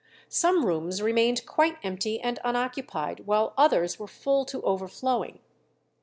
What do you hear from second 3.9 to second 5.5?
were full to overflowing.